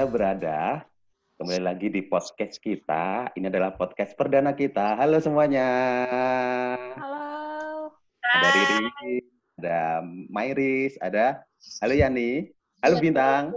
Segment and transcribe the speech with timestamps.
[0.00, 0.80] kita berada
[1.36, 3.36] kembali lagi di podcast kita.
[3.36, 4.96] Ini adalah podcast perdana kita.
[4.96, 5.68] Halo semuanya.
[6.96, 7.92] Halo.
[8.24, 9.20] Ada Riri,
[9.60, 10.00] ada
[10.32, 11.44] Mairis, ada
[11.84, 12.48] Halo Yani.
[12.80, 13.52] Halo Bintang.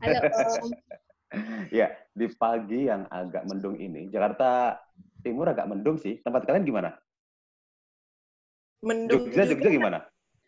[0.00, 0.72] Halo Om.
[1.76, 4.80] ya, di pagi yang agak mendung ini, Jakarta
[5.20, 6.24] Timur agak mendung sih.
[6.24, 6.96] Tempat kalian gimana?
[8.80, 10.00] Mendung Jogja, Jogja gimana?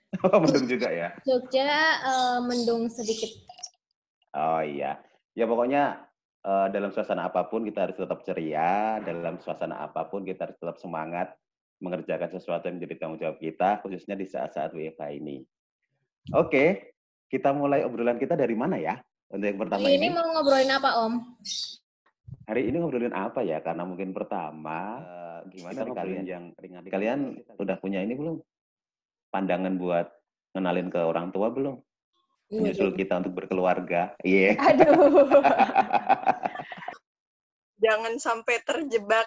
[0.25, 1.13] Oh, mendung juga ya.
[1.29, 1.69] Jogja
[2.01, 3.29] eh, mendung sedikit.
[4.33, 4.97] Oh iya.
[5.35, 6.07] Ya pokoknya
[6.47, 10.59] eh, dalam suasana apa pun kita harus tetap ceria, dalam suasana apa pun kita harus
[10.59, 11.35] tetap semangat
[11.83, 15.43] mengerjakan sesuatu yang menjadi tanggung jawab kita, khususnya di saat-saat WFH ini.
[16.33, 16.97] Oke,
[17.29, 18.97] kita mulai obrolan kita dari mana ya?
[19.29, 20.07] Untuk yang pertama Hari ini.
[20.07, 21.15] ini mau ngobrolin apa Om?
[22.47, 23.59] Hari ini ngobrolin apa ya?
[23.61, 26.87] Karena mungkin pertama, eh, gimana kalian yang ringan?
[26.87, 27.19] Kalian
[27.59, 28.39] udah punya ini belum?
[29.35, 30.07] Pandangan buat
[30.55, 31.77] ngenalin ke orang tua belum?
[32.55, 34.15] Menyusul kita untuk berkeluarga.
[34.23, 34.55] Iya.
[34.59, 35.27] Aduh.
[37.85, 39.27] Jangan sampai terjebak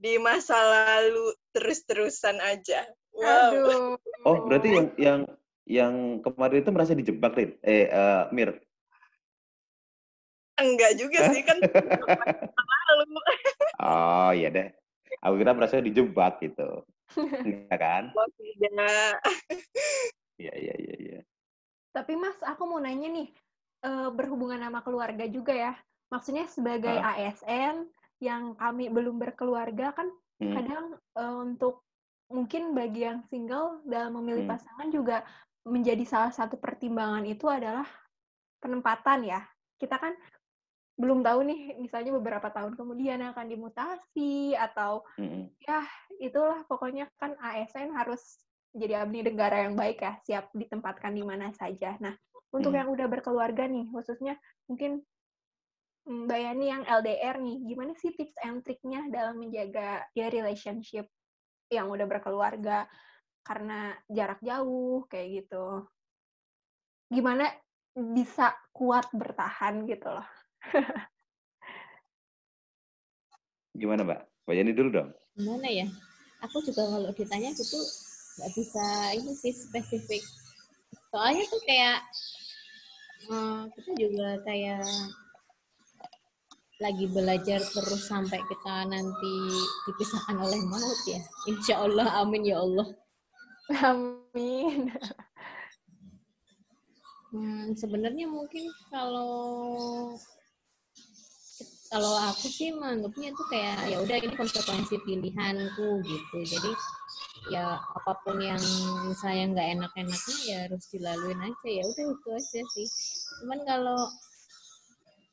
[0.00, 2.84] di masa lalu terus-terusan aja.
[3.16, 3.26] Wow.
[3.26, 3.96] Aduh.
[4.24, 5.20] Oh, berarti yang yang
[5.70, 7.50] yang kemarin itu merasa dijebak, Rin?
[7.64, 8.60] Eh, eh, Mir.
[10.60, 11.56] Enggak juga sih kan
[12.90, 13.20] lalu.
[13.80, 14.68] Oh, iya deh.
[15.24, 16.84] Aku kira merasa dijebak gitu.
[17.16, 18.04] Enggak kan?
[18.12, 19.16] Oh, tidak.
[20.40, 20.99] Iya, iya, iya, iya.
[21.90, 23.28] Tapi Mas, aku mau nanya nih,
[23.82, 25.72] eh, berhubungan sama keluarga juga ya.
[26.10, 27.14] Maksudnya sebagai Ah.
[27.14, 27.86] ASN
[28.20, 30.54] yang kami belum berkeluarga kan Hmm.
[30.56, 30.84] kadang
[31.16, 31.84] eh, untuk
[32.30, 34.54] mungkin bagi yang single dalam memilih Hmm.
[34.54, 35.16] pasangan juga
[35.66, 37.84] menjadi salah satu pertimbangan itu adalah
[38.62, 39.40] penempatan ya.
[39.76, 40.16] Kita kan
[41.00, 45.48] belum tahu nih, misalnya beberapa tahun kemudian akan dimutasi atau Mm-mm.
[45.64, 45.80] ya
[46.20, 48.36] itulah pokoknya kan ASN harus
[48.70, 51.98] jadi abdi negara yang baik ya, siap ditempatkan di mana saja.
[51.98, 52.14] Nah,
[52.54, 52.80] untuk Hmm.
[52.82, 54.38] yang udah berkeluarga nih, khususnya
[54.70, 55.02] mungkin
[56.06, 61.06] mm, Mbak Yani yang LDR nih, gimana sih tips and triknya dalam menjaga ya relationship
[61.70, 62.86] yang udah berkeluarga
[63.46, 65.86] karena jarak jauh kayak gitu.
[67.10, 67.50] Gimana
[67.94, 70.26] bisa kuat bertahan gitu loh.
[73.74, 74.20] Gimana, Mbak?
[74.46, 75.10] Mbak Yani dulu dong.
[75.30, 75.86] gimana ya
[76.42, 77.78] aku juga kalau ditanya gitu
[78.40, 78.86] nggak bisa
[79.20, 80.24] ini sih spesifik
[81.12, 82.00] soalnya tuh kayak
[83.28, 84.88] eh, kita juga kayak
[86.80, 89.34] lagi belajar terus sampai kita nanti
[89.84, 92.88] dipisahkan oleh maut ya insya Allah amin ya Allah
[93.70, 94.90] Amin.
[97.30, 99.30] Hmm, sebenarnya mungkin kalau
[101.86, 106.38] kalau aku sih menganggapnya itu kayak ya udah ini konsekuensi pilihanku gitu.
[106.42, 106.70] Jadi
[107.48, 108.60] ya apa pun yang
[109.08, 112.88] misalnya nggak enak-enaknya ya harus dilaluin aja ya udah itu aja sih.
[113.40, 114.00] Cuman kalau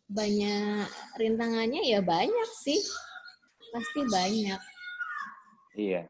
[0.08, 0.88] banyak
[1.20, 2.80] rintangannya ya banyak sih.
[3.76, 4.62] Pasti banyak.
[5.76, 6.08] Iya.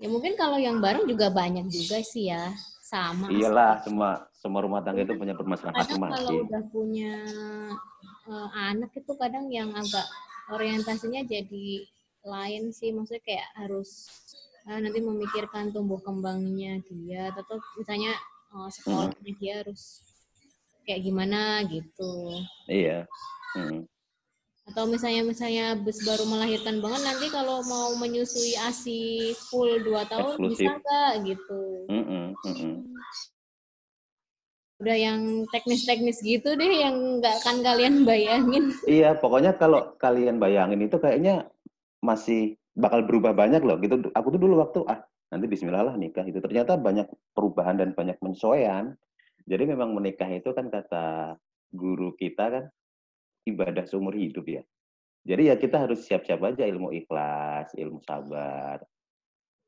[0.00, 2.48] Ya mungkin kalau yang bareng juga banyak juga sih ya.
[2.80, 3.30] Sama.
[3.30, 6.40] Iyalah, semua semua rumah tangga itu punya permasalahan kadang kalau masing-masing.
[6.48, 7.14] udah punya
[8.26, 10.08] eh, anak itu kadang yang agak
[10.50, 11.86] orientasinya jadi
[12.22, 14.08] lain sih maksudnya kayak harus
[14.64, 18.12] eh, nanti memikirkan tumbuh kembangnya dia atau misalnya
[18.50, 20.04] eh, sekolahnya dia harus
[20.84, 22.12] kayak gimana gitu
[22.66, 23.06] Iya.
[23.56, 23.84] Mm.
[24.70, 29.00] atau misalnya misalnya habis baru melahirkan banget nanti kalau mau menyusui asi
[29.50, 30.78] full 2 tahun bisa Eksklusif.
[30.78, 32.74] nggak gitu Mm-mm, mm-mm.
[34.80, 35.20] udah yang
[35.50, 41.50] teknis-teknis gitu deh yang nggak akan kalian bayangin Iya, pokoknya kalau kalian bayangin itu kayaknya
[42.00, 43.76] masih bakal berubah banyak loh.
[43.80, 44.12] Gitu.
[44.16, 45.00] Aku tuh dulu waktu ah
[45.30, 47.06] nanti Bismillah lah nikah itu ternyata banyak
[47.36, 48.96] perubahan dan banyak penyesuaian.
[49.48, 51.36] Jadi memang menikah itu kan kata
[51.72, 52.64] guru kita kan
[53.46, 54.62] ibadah seumur hidup ya.
[55.20, 58.80] Jadi ya kita harus siap-siap aja ilmu ikhlas, ilmu sabar.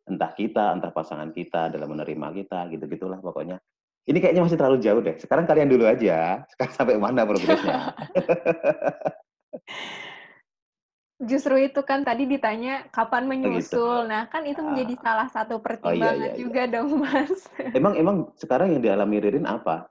[0.08, 3.60] Entah kita, entah pasangan kita dalam menerima kita, gitu-gitulah pokoknya.
[4.02, 5.14] Ini kayaknya masih terlalu jauh deh.
[5.20, 6.42] Sekarang kalian dulu aja.
[6.50, 7.94] Sekarang sampai mana progresnya?
[11.22, 14.10] Justru itu kan tadi ditanya kapan menyusul.
[14.10, 15.02] Nah, kan itu menjadi Ah.
[15.06, 16.40] salah satu pertimbangan iya, iya.
[16.40, 17.46] juga dong, Mas.
[17.70, 19.86] Emang emang sekarang yang dialami Ririn apa?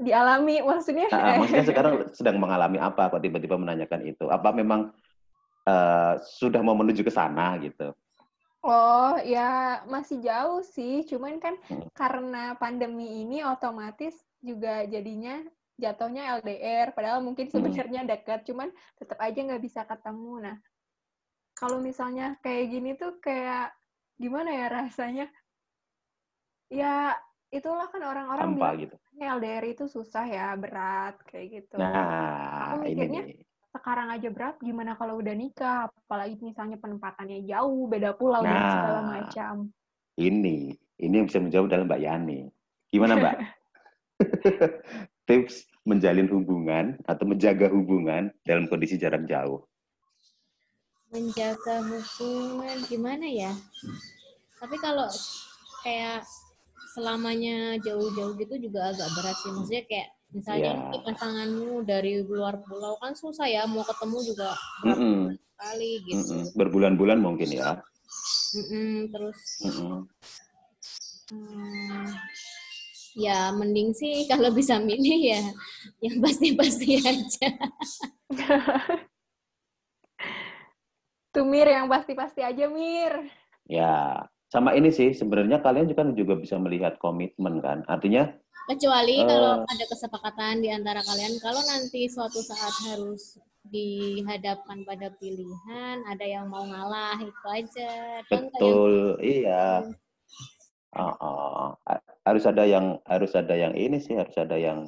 [0.00, 1.12] Dialami maksudnya.
[1.12, 4.24] Nah, maksudnya sekarang sedang mengalami apa kok tiba-tiba menanyakan itu?
[4.32, 4.96] Apa memang
[5.68, 7.92] eh, sudah mau menuju ke sana gitu?
[8.64, 11.04] Oh, ya masih jauh sih.
[11.04, 11.84] Cuman kan Hmm.
[11.92, 15.44] karena pandemi ini otomatis juga jadinya
[15.80, 16.92] jatuhnya LDR.
[16.92, 17.54] Padahal mungkin Hmm.
[17.56, 18.68] sebenarnya dekat, cuman
[19.00, 20.32] tetap aja nggak bisa ketemu.
[20.44, 20.56] Nah,
[21.56, 23.72] kalau misalnya kayak gini tuh kayak
[24.20, 25.26] gimana ya rasanya?
[26.70, 27.16] Ya
[27.50, 28.96] itulah kan orang-orang bilang gitu.
[29.18, 31.76] LDR itu susah ya, berat kayak gitu.
[31.76, 33.42] Nah, Aku ini mikirnya nih.
[33.74, 35.90] sekarang aja berat, gimana kalau udah nikah?
[35.90, 39.08] Apalagi misalnya penempatannya jauh, beda pulau dan segala Nah.
[39.20, 39.54] macam.
[40.16, 40.58] Ini,
[41.00, 42.40] ini yang bisa menjawab dalam Mbak Yani.
[42.90, 43.36] Gimana Mbak?
[45.26, 49.64] Tips menjalin hubungan atau menjaga hubungan dalam kondisi jarak jauh.
[51.10, 53.50] menjaga hubungan gimana ya?
[54.62, 55.10] Tapi kalau
[55.82, 56.22] kayak
[56.94, 59.50] selamanya jauh-jauh gitu juga agak berat sih.
[59.50, 64.54] Maksudnya kayak misalnya ini pasanganmu dari luar pulau kan susah ya mau ketemu juga
[64.86, 65.22] berapa Mm-mm,
[65.58, 66.14] kali gitu.
[66.14, 66.42] mm-mm.
[66.54, 67.82] Berbulan-bulan mungkin ya.
[68.54, 70.06] Mm-mm, terus Mm-mm.
[71.30, 72.06] hmm,
[73.18, 75.42] ya mending sih kalau bisa milih ya
[76.04, 77.48] yang pasti-pasti aja.
[81.30, 83.30] Tuh Mir, yang pasti-pasti aja Mir.
[83.70, 87.86] Ya, sama ini sih sebenarnya kalian juga juga bisa melihat komitmen kan.
[87.86, 88.34] Artinya
[88.70, 89.26] Kecuali Eh.
[89.26, 93.34] kalau ada kesepakatan di antara kalian, kalau nanti suatu saat harus
[93.66, 98.22] dihadapkan pada pilihan, ada yang mau ngalah, itu aja.
[98.30, 99.82] Betul, iya.
[99.82, 99.90] Ah,
[100.96, 101.70] ah.
[101.86, 104.86] A- harus ada yang harus ada yang ini sih harus ada yang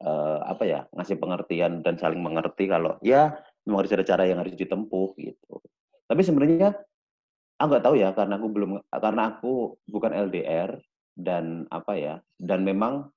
[0.00, 4.38] eh, apa ya ngasih pengertian dan saling mengerti kalau ya memang harus ada cara yang
[4.42, 5.52] harus ditempuh gitu.
[6.04, 6.76] Tapi sebenarnya
[7.58, 9.52] aku nggak tahu ya karena aku belum karena aku
[9.88, 10.70] bukan LDR
[11.14, 13.08] dan apa ya dan memang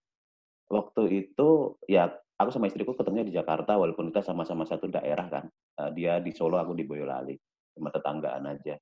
[0.70, 5.46] waktu itu ya aku sama istriku ketemunya di Jakarta walaupun kita sama-sama satu daerah kan
[5.78, 7.38] Eh, dia di Solo aku di Boyolali
[7.78, 8.82] cuma tetanggaan aja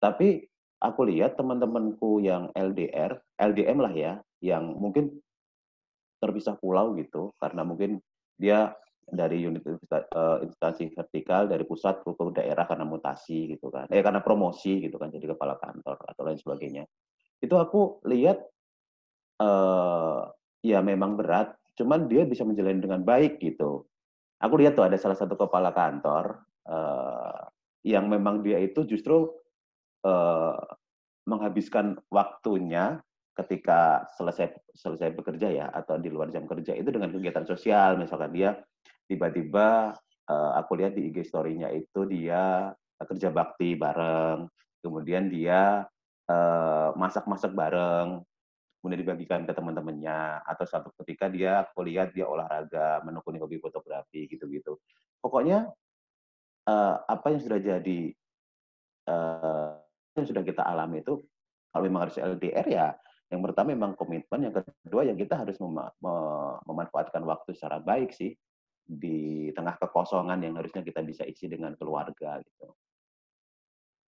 [0.00, 0.40] tapi
[0.80, 5.20] aku lihat teman-temanku yang LDR LDM lah ya yang mungkin
[6.20, 8.00] terpisah pulau gitu karena mungkin
[8.40, 8.72] dia
[9.10, 14.00] dari unit eh, instansi vertikal dari pusat ke, ke daerah karena mutasi gitu kan eh
[14.00, 16.84] karena promosi gitu kan jadi kepala kantor atau lain sebagainya.
[17.42, 18.38] Itu aku lihat
[19.40, 20.22] eh
[20.60, 23.84] ya memang berat cuman dia bisa menjalani dengan baik gitu.
[24.40, 26.40] Aku lihat tuh ada salah satu kepala kantor
[26.70, 27.40] eh
[27.80, 29.39] yang memang dia itu justru
[30.00, 30.56] eh
[31.28, 32.98] menghabiskan waktunya
[33.38, 37.96] ketika selesai selesai bekerja ya atau di luar jam kerja itu dengan kegiatan sosial.
[37.96, 38.58] Misalkan dia
[39.06, 39.94] tiba-tiba
[40.28, 44.44] eh, aku lihat di IG story-nya itu dia kerja bakti bareng
[44.84, 45.88] kemudian dia
[46.28, 48.20] eh, masak-masak bareng
[48.80, 54.28] kemudian dibagikan ke teman-temannya atau suatu ketika dia aku lihat dia olahraga menekuni hobi fotografi
[54.28, 54.80] gitu-gitu.
[55.20, 55.68] Pokoknya
[56.68, 58.00] eh, apa yang sudah jadi
[59.08, 59.72] eh,
[60.20, 61.18] yang sudah kita alami itu
[61.72, 62.86] kalau memang harus LDR ya
[63.30, 68.10] yang pertama memang komitmen yang kedua yang kita harus mema- me- memanfaatkan waktu secara baik
[68.12, 68.34] sih
[68.84, 72.74] di tengah kekosongan yang harusnya kita bisa isi dengan keluarga gitu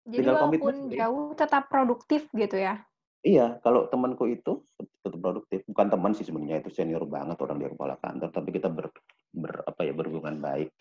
[0.09, 0.99] Jadi Tinggal komitmen walaupun sendiri.
[1.03, 2.81] jauh tetap produktif gitu ya.
[3.19, 4.63] Iya, kalau temanku itu
[5.03, 5.59] tetap produktif.
[5.67, 8.89] Bukan teman sih sebenarnya itu senior banget orang dia kepala kantor, tapi kita ber,
[9.35, 10.71] ber- apa ya berhubungan baik.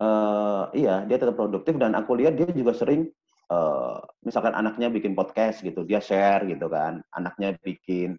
[0.00, 3.10] Eh iya, dia tetap produktif dan aku lihat dia juga sering
[3.54, 3.96] eh
[4.26, 6.98] misalkan anaknya bikin podcast gitu, dia share gitu kan.
[7.14, 8.18] Anaknya bikin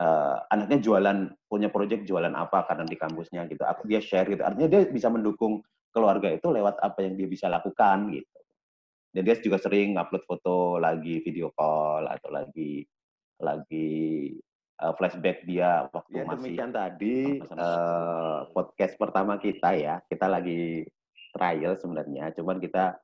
[0.00, 3.62] eh anaknya jualan punya proyek jualan apa karena di kampusnya gitu.
[3.62, 4.42] Aku dia share gitu.
[4.42, 5.62] Artinya dia bisa mendukung
[5.94, 8.38] keluarga itu lewat apa yang dia bisa lakukan gitu.
[9.10, 12.86] Dan dia juga sering upload foto lagi video call atau lagi
[13.42, 13.90] lagi
[14.78, 19.98] eh, flashback dia waktu Ya, masih demikian tadi eh, podcast pertama kita ya.
[20.06, 20.86] Kita lagi
[21.34, 22.98] trial sebenarnya, cuman kita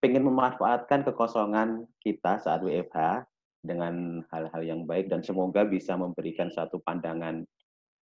[0.00, 3.28] pengen memanfaatkan kekosongan kita saat WFH
[3.60, 7.44] dengan hal-hal yang baik dan semoga bisa memberikan satu pandangan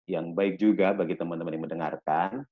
[0.05, 2.45] yang baik juga bagi teman-teman yang mendengarkan.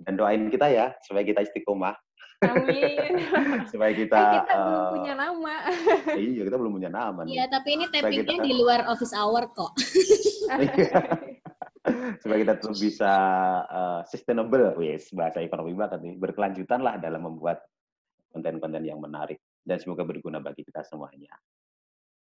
[0.00, 1.92] Dan doain kita ya supaya kita istiqomah,
[2.40, 3.20] Amin.
[3.72, 5.54] supaya kita, Kan kita belum eh, punya nama.
[6.16, 7.32] iya kita belum punya nama nih.
[7.36, 9.72] Iya, tapi ini tappingnya kita- di luar office hour kok.
[12.20, 13.12] supaya kita tetap bisa
[13.68, 17.60] eh, sustainable, wis bahasa ekonomi banget nih, berkelanjutan lah dalam membuat
[18.30, 21.34] konten-konten yang menarik dan semoga berguna bagi kita semuanya.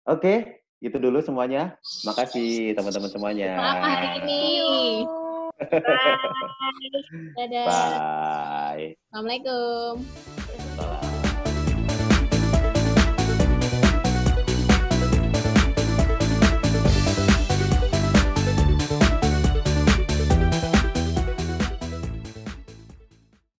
[0.06, 1.78] Oke, itu dulu semuanya.
[2.02, 3.54] Makasih teman-teman semuanya.
[3.58, 4.44] Hari ini?
[7.38, 7.66] Dadah.
[7.70, 8.98] Bye.
[9.14, 10.41] Assalamualaikum.